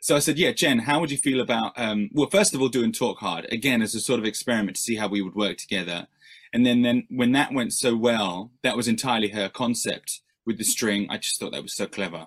[0.00, 2.68] So I said, yeah, Jen, how would you feel about, um, well, first of all,
[2.68, 5.56] doing Talk Hard again as a sort of experiment to see how we would work
[5.56, 6.06] together.
[6.52, 10.64] And then, then when that went so well, that was entirely her concept with the
[10.64, 11.06] string.
[11.10, 12.26] I just thought that was so clever.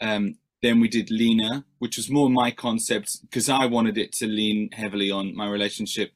[0.00, 4.26] Um, then we did Lena, which was more my concept because I wanted it to
[4.26, 6.12] lean heavily on my relationship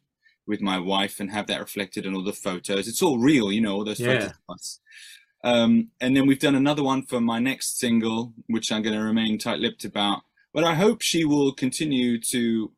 [0.47, 2.89] with my wife and have that reflected in all the photos.
[2.89, 4.33] It's all real, you know, all those yeah.
[4.47, 4.81] photos.
[5.45, 9.05] Um, and then we've done another one for my next single, which I'm going to
[9.05, 10.23] remain tight-lipped about.
[10.53, 12.73] But I hope she will continue to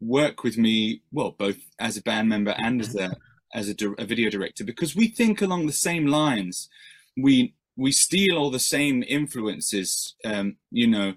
[0.00, 3.16] work with me, well, both as a band member and as a
[3.54, 6.68] as a, a video director, because we think along the same lines.
[7.16, 11.14] We we steal all the same influences, um, you know,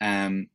[0.00, 0.48] um,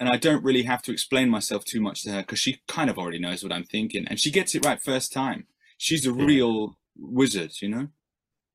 [0.00, 2.90] and I don't really have to explain myself too much to her because she kind
[2.90, 5.46] of already knows what I'm thinking, and she gets it right first time.
[5.76, 7.88] She's a real wizard, you know.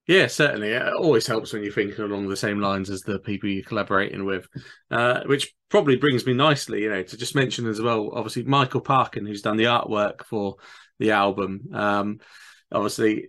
[0.07, 0.71] Yeah, certainly.
[0.71, 4.25] It always helps when you're thinking along the same lines as the people you're collaborating
[4.25, 4.47] with,
[4.91, 8.81] uh, which probably brings me nicely, you know, to just mention as well, obviously, Michael
[8.81, 10.55] Parkin, who's done the artwork for
[10.99, 11.69] the album.
[11.73, 12.19] Um,
[12.71, 13.27] obviously,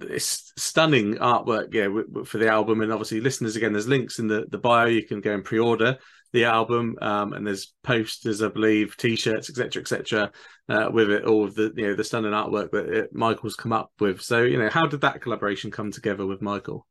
[0.00, 1.88] it's stunning artwork, yeah,
[2.24, 2.80] for the album.
[2.80, 4.86] And obviously, listeners, again, there's links in the, the bio.
[4.86, 5.98] You can go and pre order
[6.32, 10.32] the album, um, and there's posters, I believe, t-shirts, etc., etc.,
[10.68, 13.72] uh, with it, all of the you know the stunning artwork that it, Michael's come
[13.72, 14.20] up with.
[14.20, 16.86] So you know, how did that collaboration come together with Michael?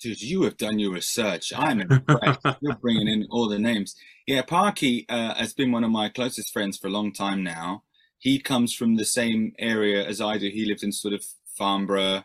[0.00, 1.52] Dude, you have done your research.
[1.56, 2.40] I'm impressed.
[2.60, 3.96] You're bringing in all the names.
[4.26, 7.82] Yeah, Parky uh, has been one of my closest friends for a long time now.
[8.26, 10.48] He comes from the same area as I do.
[10.48, 11.24] He lived in sort of
[11.56, 12.24] Farnborough,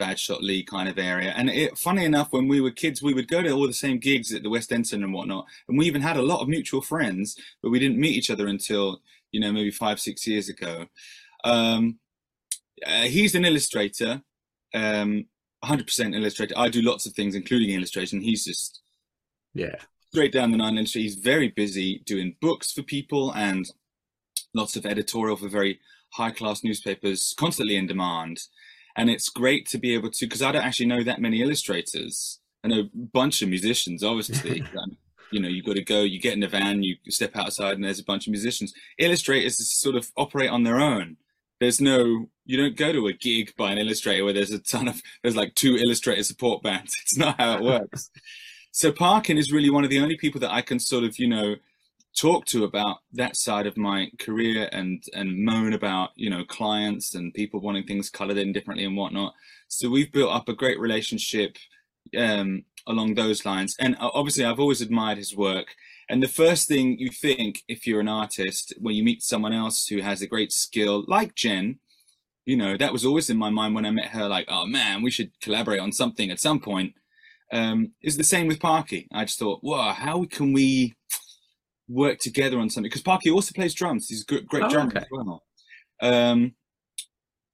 [0.00, 1.34] Bagshot Lee kind of area.
[1.36, 3.98] And it, funny enough, when we were kids, we would go to all the same
[3.98, 5.44] gigs at the West End and whatnot.
[5.68, 8.46] And we even had a lot of mutual friends, but we didn't meet each other
[8.46, 10.86] until, you know, maybe five, six years ago.
[11.44, 11.98] Um,
[12.86, 14.22] uh, he's an illustrator,
[14.72, 15.26] um,
[15.62, 16.54] 100% illustrator.
[16.56, 18.22] I do lots of things, including illustration.
[18.22, 18.80] He's just,
[19.52, 19.76] yeah,
[20.12, 21.02] straight down the line industry.
[21.02, 23.70] He's very busy doing books for people and
[24.54, 28.40] lots of editorial for very high class newspapers, constantly in demand
[28.96, 32.40] and it's great to be able to because I don't actually know that many illustrators.
[32.64, 34.64] I know a bunch of musicians, obviously.
[34.78, 34.96] Um,
[35.30, 37.82] you know, you got to go, you get in the van, you step outside, and
[37.82, 38.74] there's a bunch of musicians.
[38.98, 41.16] Illustrators sort of operate on their own.
[41.58, 44.88] There's no, you don't go to a gig by an illustrator where there's a ton
[44.88, 46.94] of, there's like two illustrator support bands.
[47.02, 48.10] It's not how it works.
[48.72, 51.28] so Parkin is really one of the only people that I can sort of, you
[51.28, 51.56] know,
[52.16, 57.14] talk to about that side of my career and and moan about you know clients
[57.14, 59.34] and people wanting things colored in differently and whatnot.
[59.68, 61.56] So we've built up a great relationship
[62.16, 63.76] um, along those lines.
[63.78, 65.74] And uh, obviously i've always admired his work.
[66.08, 69.86] And the first thing you think if you're an artist when you meet someone else
[69.86, 71.78] who has a great skill like jen
[72.44, 75.00] you know that was always in my mind when i met her like oh man
[75.00, 76.94] we should collaborate on something at some point.
[77.52, 79.08] Um, is the same with parky.
[79.12, 80.94] I just thought wow how can we
[81.92, 84.08] work together on something because Parky also plays drums.
[84.08, 85.00] He's a great, great oh, drummer okay.
[85.00, 85.42] as well.
[86.00, 86.54] Um,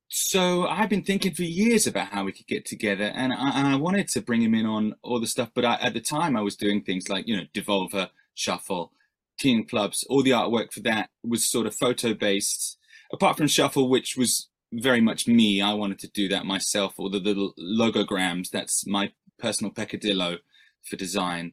[0.08, 3.68] so I've been thinking for years about how we could get together, and I, and
[3.68, 5.50] I wanted to bring him in on all the stuff.
[5.54, 8.92] But I, at the time, I was doing things like you know Devolver, Shuffle,
[9.38, 10.04] King Clubs.
[10.08, 12.78] All the artwork for that was sort of photo based.
[13.12, 16.94] Apart from Shuffle, which was very much me, I wanted to do that myself.
[16.96, 18.48] Or the little logograms.
[18.50, 20.38] That's my personal peccadillo
[20.88, 21.52] for design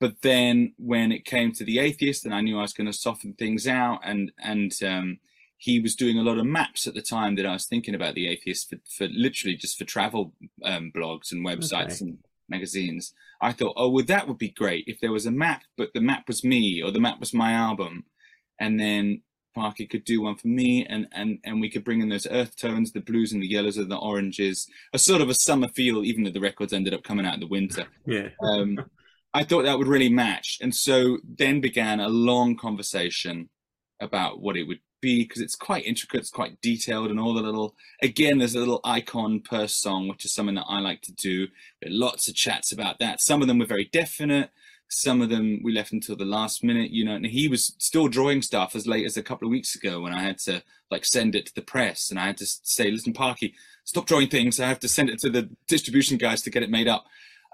[0.00, 2.92] but then when it came to the atheist and i knew i was going to
[2.92, 5.18] soften things out and and um,
[5.56, 8.14] he was doing a lot of maps at the time that i was thinking about
[8.14, 10.32] the atheist for, for literally just for travel
[10.64, 12.04] um, blogs and websites okay.
[12.06, 15.62] and magazines i thought oh well that would be great if there was a map
[15.76, 18.04] but the map was me or the map was my album
[18.58, 19.20] and then
[19.58, 22.56] parker could do one for me, and and and we could bring in those earth
[22.56, 26.04] tones, the blues and the yellows and the oranges, a sort of a summer feel,
[26.04, 27.86] even though the records ended up coming out in the winter.
[28.06, 28.28] Yeah.
[28.42, 28.78] Um,
[29.38, 30.58] I thought that would really match.
[30.60, 33.50] And so then began a long conversation
[34.00, 37.40] about what it would be because it's quite intricate, it's quite detailed, and all the
[37.40, 41.12] little again, there's a little icon per song, which is something that I like to
[41.12, 41.46] do.
[41.86, 43.20] lots of chats about that.
[43.20, 44.50] Some of them were very definite,
[44.88, 48.08] some of them we left until the last minute, you know, and he was still
[48.08, 51.04] drawing stuff as late as a couple of weeks ago when I had to like
[51.04, 54.58] send it to the press and I had to say, listen, Parky, stop drawing things.
[54.58, 57.04] I have to send it to the distribution guys to get it made up.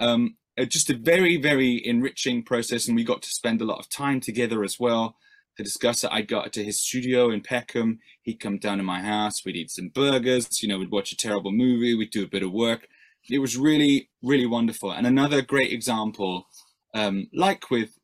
[0.01, 2.87] Um, just a very, very enriching process.
[2.87, 5.17] And we got to spend a lot of time together as well
[5.57, 6.11] to discuss it.
[6.13, 8.01] I got to his studio in Peckham.
[8.23, 9.45] He'd come down to my house.
[9.45, 10.63] We'd eat some burgers.
[10.63, 11.95] You know, we'd watch a terrible movie.
[11.95, 12.89] We'd do a bit of work.
[13.29, 14.93] It was really, really wonderful.
[14.93, 16.47] And another great example,
[16.95, 17.99] um, like with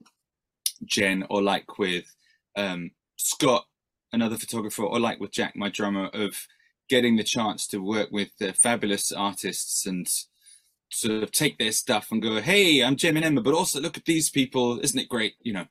[0.85, 2.15] Jen or like with
[2.57, 3.67] um, Scott,
[4.13, 6.47] another photographer, or like with Jack, my drummer, of
[6.89, 10.09] getting the chance to work with uh, fabulous artists and
[10.91, 13.97] sort of take their stuff and go, "Hey, I'm Jim and Emma," but also look
[13.97, 14.81] at these people.
[14.81, 15.35] Isn't it great?
[15.43, 15.67] You know.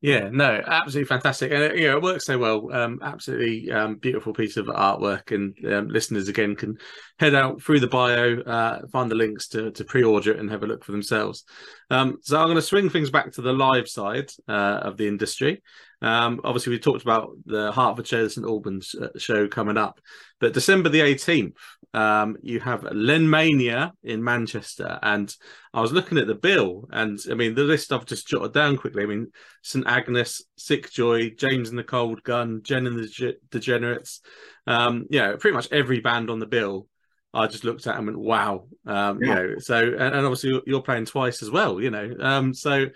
[0.00, 2.72] Yeah, no, absolutely fantastic, and you know it works so well.
[2.72, 6.78] Um, absolutely um, beautiful piece of artwork, and um, listeners again can
[7.18, 10.62] head out through the bio, uh, find the links to to pre-order it and have
[10.62, 11.44] a look for themselves.
[11.92, 15.06] Um, so I'm going to swing things back to the live side uh, of the
[15.06, 15.62] industry.
[16.00, 20.00] Um, obviously, we talked about the Hertfordshire St Albans uh, show coming up,
[20.40, 21.52] but December the 18th,
[21.92, 25.36] um, you have Lenmania in Manchester, and
[25.74, 28.78] I was looking at the bill, and I mean the list I've just jotted down
[28.78, 29.02] quickly.
[29.02, 29.30] I mean
[29.62, 34.22] St Agnes, Sick Joy, James and the Cold Gun, Jen and the Ge- Degenerates.
[34.66, 36.88] Um, yeah, pretty much every band on the bill
[37.34, 39.28] I just looked at him and went, "Wow!" Um, yeah.
[39.28, 41.80] You know, so and, and, obviously you're playing twice as well.
[41.80, 42.86] You know, um, so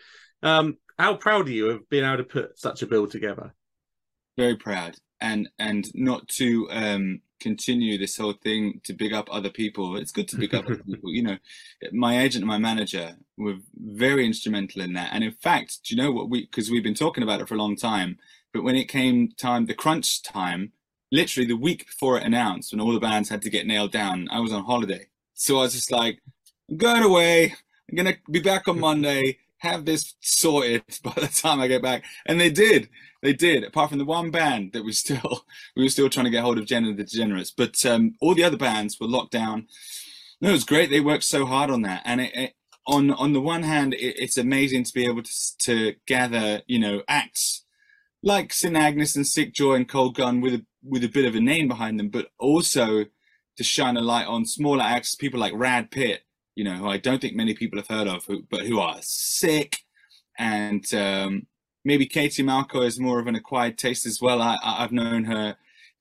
[0.43, 3.55] um, how proud are you of being able to put such a bill together?
[4.37, 9.51] Very proud, and and not to um, continue this whole thing to big up other
[9.51, 9.97] people.
[9.97, 11.13] It's good to big up other people.
[11.13, 11.39] You know,
[11.93, 15.11] my agent and my manager were very instrumental in that.
[15.13, 16.43] And in fact, do you know what we?
[16.43, 18.19] Because we've been talking about it for a long time.
[18.53, 20.73] But when it came time, the crunch time,
[21.13, 24.29] literally the week before it announced, when all the bands had to get nailed down,
[24.31, 25.07] I was on holiday.
[25.35, 26.21] So I was just like,
[26.71, 27.55] I'm going away.
[27.89, 31.83] I'm going to be back on Monday, have this sorted by the time I get
[31.83, 32.05] back.
[32.27, 32.89] And they did.
[33.23, 35.45] They did, apart from the one band that was still,
[35.77, 37.51] we were still trying to get hold of Jen and the Degenerates.
[37.51, 39.67] But um, all the other bands were locked down.
[40.41, 40.91] No, it was great.
[40.91, 42.03] They worked so hard on that.
[42.05, 42.53] And it, it,
[42.87, 46.79] on on the one hand, it, it's amazing to be able to, to gather, you
[46.79, 47.65] know, acts
[48.27, 51.37] like St Agnes and Sick Joy and Cold Gun with a with a bit of
[51.37, 53.05] a name behind them, but also
[53.57, 56.23] to shine a light on smaller acts, people like Rad Pit,
[56.57, 58.99] you know, who I don't think many people have heard of, who, but who are
[59.01, 59.79] sick.
[60.39, 61.47] And um,
[61.85, 64.43] maybe Katie Malco is more of an acquired taste as well.
[64.43, 65.57] I, have known her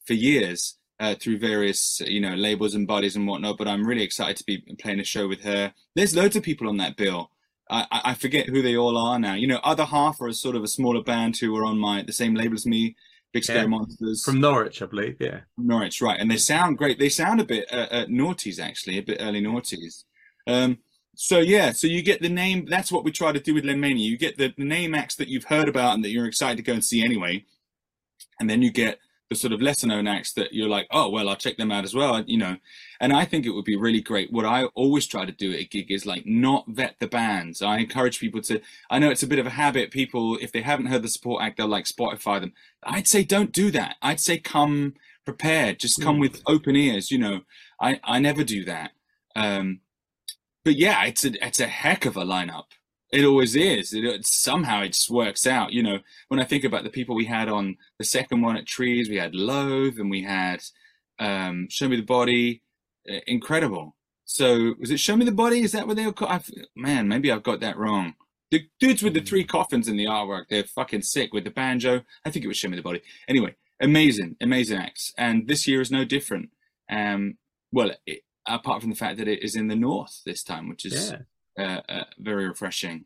[0.05, 4.03] for years uh, through various, you know, labels and bodies and whatnot, but I'm really
[4.03, 5.73] excited to be playing a show with her.
[5.95, 7.31] There's loads of people on that bill.
[7.69, 9.33] I, I forget who they all are now.
[9.33, 12.13] You know, other half are sort of a smaller band who are on my the
[12.13, 12.95] same label as me.
[13.33, 13.67] Big Scary yeah.
[13.67, 15.17] Monsters from Norwich, I believe.
[15.19, 16.19] Yeah, Norwich, right?
[16.19, 16.99] And they sound great.
[16.99, 20.05] They sound a bit uh, uh, noughties, actually, a bit early noughties.
[20.47, 20.77] Um,
[21.15, 22.65] so yeah, so you get the name.
[22.65, 23.99] That's what we try to do with Lenmania.
[23.99, 26.63] You get the, the name acts that you've heard about and that you're excited to
[26.63, 27.45] go and see anyway,
[28.39, 31.29] and then you get the sort of lesser known acts that you're like, oh well,
[31.29, 32.57] I'll check them out as well, you know.
[32.99, 34.31] And I think it would be really great.
[34.31, 37.61] What I always try to do at a gig is like not vet the bands.
[37.61, 38.61] I encourage people to.
[38.89, 39.91] I know it's a bit of a habit.
[39.91, 42.53] People, if they haven't heard the support act, they'll like Spotify them.
[42.83, 43.95] I'd say don't do that.
[44.01, 44.93] I'd say come
[45.25, 45.79] prepared.
[45.79, 46.21] Just come mm.
[46.21, 47.09] with open ears.
[47.09, 47.41] You know,
[47.81, 48.91] I I never do that.
[49.35, 49.81] Um,
[50.63, 52.65] but yeah, it's a it's a heck of a lineup.
[53.11, 53.93] It always is.
[53.93, 55.71] It, it, somehow it just works out.
[55.71, 58.65] You know, when I think about the people we had on the second one at
[58.65, 60.63] Trees, we had Loathe and we had
[61.19, 62.61] um, Show Me the Body.
[63.09, 63.95] Uh, incredible.
[64.25, 65.61] So was it Show Me the Body?
[65.61, 66.31] Is that what they were called?
[66.31, 68.15] I've, man, maybe I've got that wrong.
[68.51, 69.47] The dudes with the three mm.
[69.47, 72.01] coffins in the artwork, they're fucking sick with the banjo.
[72.25, 73.01] I think it was Show Me the Body.
[73.27, 75.13] Anyway, amazing, amazing acts.
[75.17, 76.49] And this year is no different.
[76.89, 77.37] Um,
[77.71, 80.85] well, it, apart from the fact that it is in the north this time, which
[80.85, 81.19] is yeah
[81.57, 83.05] uh, uh, very refreshing.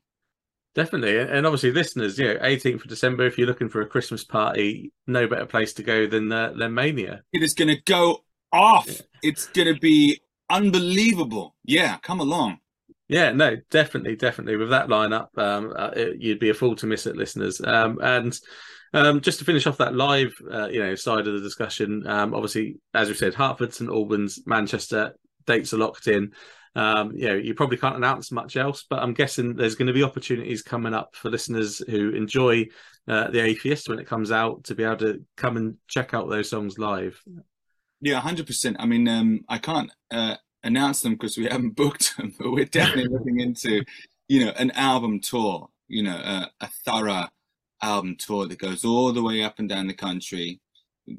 [0.76, 3.26] Definitely, and obviously, listeners, you know, 18th of December.
[3.26, 6.74] If you're looking for a Christmas party, no better place to go than uh, than
[6.74, 7.24] Mania.
[7.34, 8.88] It is going to go off.
[8.88, 9.02] Yeah.
[9.24, 11.56] It's going to be unbelievable.
[11.64, 12.60] Yeah, come along.
[13.08, 14.58] Yeah, no, definitely, definitely.
[14.58, 17.60] With that lineup, um, uh, it, you'd be a fool to miss it, listeners.
[17.60, 18.40] Um, and
[18.94, 22.36] um, just to finish off that live, uh, you know, side of the discussion, um,
[22.36, 25.16] obviously, as we said, Hertford, St Albans, Manchester
[25.48, 26.34] dates are locked in.
[26.80, 29.94] Um, you know, you probably can't announce much else, but I'm guessing there's going to
[29.94, 32.68] be opportunities coming up for listeners who enjoy
[33.06, 36.30] uh, the Atheist when it comes out to be able to come and check out
[36.30, 37.22] those songs live.
[38.00, 38.78] Yeah, hundred percent.
[38.80, 42.64] I mean, um, I can't uh, announce them because we haven't booked them, but we're
[42.64, 43.84] definitely looking into,
[44.30, 45.68] you know, an album tour.
[45.90, 47.28] You know, uh, a thorough
[47.82, 50.62] album tour that goes all the way up and down the country.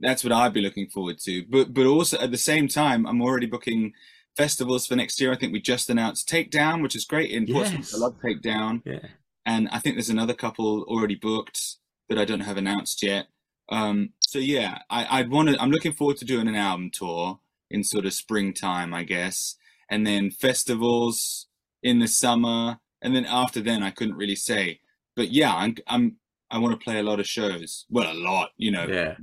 [0.00, 1.44] That's what I'd be looking forward to.
[1.50, 3.92] But but also at the same time, I'm already booking
[4.40, 5.32] festivals for next year.
[5.32, 7.80] I think we just announced Takedown, which is great in Portsmouth.
[7.80, 7.94] Yes.
[7.94, 8.80] I love Takedown.
[8.86, 9.06] Yeah.
[9.44, 11.76] And I think there's another couple already booked
[12.08, 13.26] that I don't have announced yet.
[13.68, 15.60] Um, so yeah, I, I'd want to.
[15.60, 19.56] I'm looking forward to doing an album tour in sort of springtime, I guess,
[19.90, 21.46] and then festivals
[21.82, 24.80] in the summer, and then after then, I couldn't really say.
[25.16, 26.16] But yeah, I'm, I'm
[26.50, 27.86] I want to play a lot of shows.
[27.90, 28.86] Well, a lot, you know.
[28.86, 29.14] Yeah.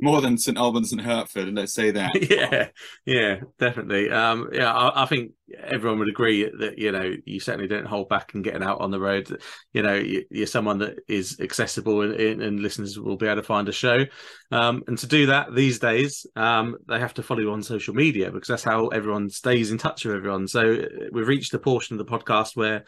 [0.00, 1.48] More than St Albans and Hertford.
[1.48, 2.30] And let's say that.
[2.30, 2.68] yeah,
[3.04, 4.10] yeah, definitely.
[4.10, 5.32] Um, yeah, I, I, think
[5.64, 8.90] everyone would agree that you know you certainly don't hold back in getting out on
[8.90, 9.40] the road.
[9.72, 13.42] You know, you, are someone that is accessible and, and, listeners will be able to
[13.42, 14.04] find a show.
[14.50, 17.94] Um, and to do that these days, um, they have to follow you on social
[17.94, 20.48] media because that's how everyone stays in touch with everyone.
[20.48, 20.82] So
[21.12, 22.84] we've reached the portion of the podcast where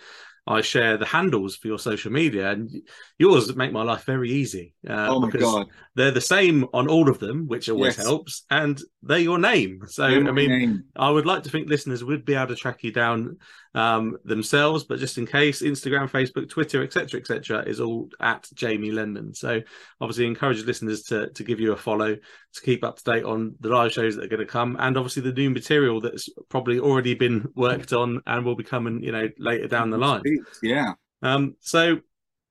[0.47, 2.68] I share the handles for your social media, and
[3.16, 4.74] yours make my life very easy.
[4.88, 8.07] Uh, oh my god, they're the same on all of them, which always yes.
[8.07, 9.82] helps, and they're your name.
[9.86, 10.84] So I mean, name.
[10.97, 13.38] I would like to think listeners would be able to track you down
[13.75, 18.91] um, themselves, but just in case, Instagram, Facebook, Twitter, etc., etc., is all at Jamie
[18.91, 19.37] Lenman.
[19.37, 19.61] So
[20.01, 23.55] obviously, encourage listeners to to give you a follow to keep up to date on
[23.61, 26.79] the live shows that are going to come, and obviously the new material that's probably
[26.79, 30.23] already been worked on and will be coming, you know, later down the line.
[30.62, 30.93] Yeah.
[31.23, 32.01] Um, so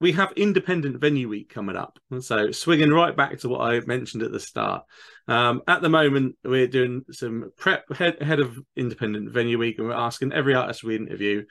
[0.01, 1.99] we have Independent Venue Week coming up.
[2.21, 4.83] So swinging right back to what I mentioned at the start.
[5.27, 9.93] Um, at the moment, we're doing some prep ahead, of Independent Venue Week, and we're
[9.93, 11.45] asking every artist we interview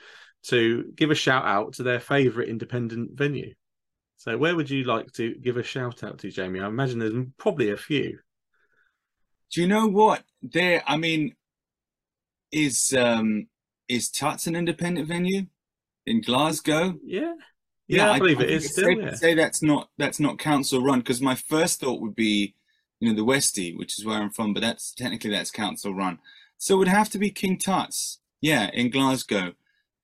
[0.48, 3.54] to give a shout out to their favourite independent venue.
[4.16, 6.58] So, where would you like to give a shout out to, Jamie?
[6.58, 8.18] I imagine there's probably a few.
[9.52, 10.24] Do you know what?
[10.42, 11.36] There, I mean,
[12.50, 13.46] is um
[13.88, 15.46] is Tuts an independent venue
[16.04, 16.94] in Glasgow?
[17.04, 17.34] Yeah.
[17.90, 18.90] Yeah, I believe I, it I is still.
[18.90, 19.14] Yeah.
[19.14, 22.54] Say that's not that's not council run because my first thought would be,
[23.00, 26.18] you know, the Westie, which is where I'm from, but that's technically that's council run.
[26.58, 29.54] So it would have to be King Tuts, yeah, in Glasgow,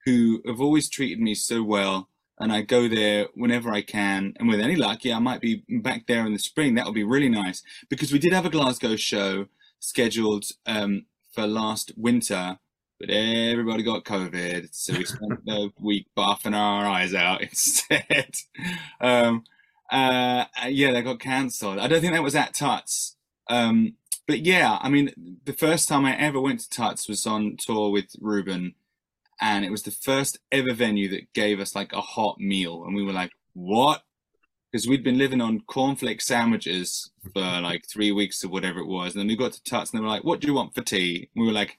[0.05, 2.09] who have always treated me so well,
[2.39, 5.65] and I go there whenever I can, and with any luck, yeah, I might be
[5.69, 6.75] back there in the spring.
[6.75, 9.47] That would be really nice because we did have a Glasgow show
[9.79, 12.59] scheduled um, for last winter
[12.99, 18.35] but everybody got COVID, so we spent the week buffing our eyes out instead.
[19.01, 19.45] um,
[19.91, 21.79] uh, yeah, they got cancelled.
[21.79, 23.17] I don't think that was at Tuts.
[23.49, 23.95] Um,
[24.27, 27.91] but yeah, I mean, the first time I ever went to Tuts was on tour
[27.91, 28.75] with Reuben,
[29.41, 32.95] and it was the first ever venue that gave us like a hot meal, and
[32.95, 34.03] we were like, "What?"
[34.73, 39.15] Because we'd been living on cornflake sandwiches for like three weeks or whatever it was,
[39.15, 40.83] and then we got to Tuts, and they were like, "What do you want for
[40.83, 41.79] tea?" And we were like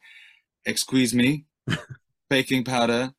[0.67, 1.45] excuse me,
[2.29, 3.13] baking powder.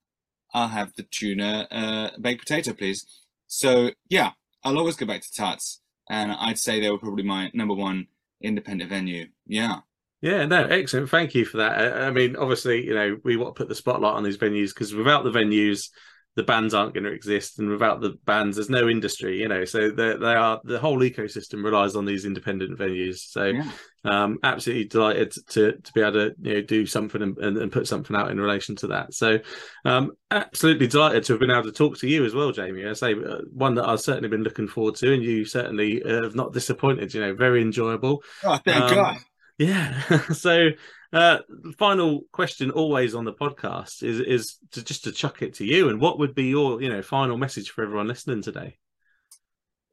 [0.55, 3.05] I'll have the tuna uh, baked potato, please.
[3.49, 4.33] So yeah,
[4.63, 8.07] I'll always go back to Tuts, and I'd say they were probably my number one
[8.41, 9.27] independent venue.
[9.47, 9.79] Yeah.
[10.21, 11.11] Yeah, no, excellent.
[11.11, 12.03] Thank you for that.
[12.03, 14.93] I mean, obviously, you know, we want to put the spotlight on these venues because
[14.93, 15.91] without the venues,
[16.39, 19.41] the bands aren't going to exist, and without the bands, there's no industry.
[19.41, 23.19] You know, so they they are the whole ecosystem relies on these independent venues.
[23.19, 23.69] So, yeah.
[24.05, 27.73] um, absolutely delighted to to be able to you know do something and, and, and
[27.73, 29.15] put something out in relation to that.
[29.15, 29.41] So,
[29.85, 32.87] um, absolutely delighted to have been able to talk to you as well, Jamie.
[32.87, 36.37] I say uh, one that I've certainly been looking forward to, and you certainly have
[36.37, 37.13] not disappointed.
[37.13, 38.23] You know, very enjoyable.
[38.45, 39.17] Oh, thank um, God.
[39.59, 40.01] Yeah.
[40.33, 40.69] so
[41.13, 45.55] uh, the final question always on the podcast is is to just to chuck it
[45.55, 45.89] to you.
[45.89, 48.79] And what would be your you know final message for everyone listening today?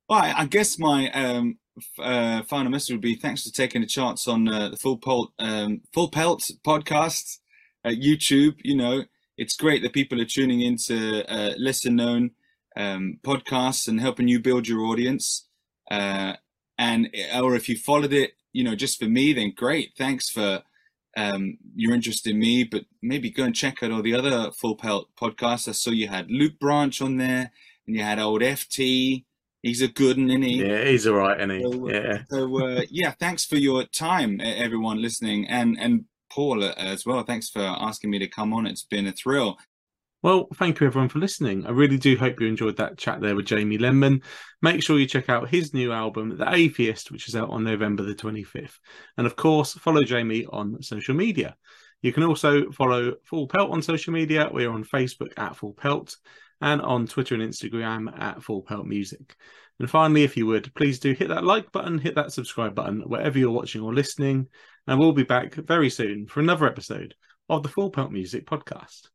[0.10, 1.58] Well, I, I guess my um,
[2.00, 5.32] uh, final message would be thanks for taking a chance on uh, the Full Pelt
[5.40, 7.40] um, Full Pelt podcast
[7.84, 8.56] at YouTube.
[8.64, 9.04] You know,
[9.38, 12.32] it's great that people are tuning into uh, lesser known
[12.76, 15.48] um, podcasts and helping you build your audience.
[15.90, 16.34] Uh,
[16.78, 19.92] and or if you followed it you know, just for me, then great.
[19.98, 20.64] Thanks for
[21.16, 24.76] um, your interested in me, but maybe go and check out all the other Full
[24.76, 25.68] Pelt podcasts.
[25.68, 27.52] I saw you had Luke Branch on there,
[27.88, 29.24] and you had old FT.
[29.62, 30.66] He's a good one, isn't he?
[30.66, 31.64] Yeah, he's all right, isn't he?
[31.64, 32.18] So, yeah.
[32.30, 37.24] So uh, yeah, thanks for your time, everyone listening, and and Paul uh, as well.
[37.24, 38.68] Thanks for asking me to come on.
[38.68, 39.58] It's been a thrill.
[40.26, 41.68] Well, thank you everyone for listening.
[41.68, 44.24] I really do hope you enjoyed that chat there with Jamie Lenman.
[44.60, 48.02] Make sure you check out his new album, The Atheist, which is out on November
[48.02, 48.80] the 25th.
[49.20, 51.56] And of course, follow Jamie on social media.
[52.02, 54.50] You can also follow Full Pelt on social media.
[54.52, 56.16] We're on Facebook at Full Pelt
[56.60, 59.36] and on Twitter and Instagram at Full Pelt Music.
[59.80, 63.02] And finally, if you would, please do hit that like button, hit that subscribe button
[63.02, 64.48] wherever you're watching or listening.
[64.88, 67.14] And we'll be back very soon for another episode
[67.48, 69.10] of the Full Pelt Music Podcast.